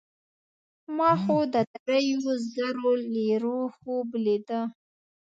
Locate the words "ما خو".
0.97-1.37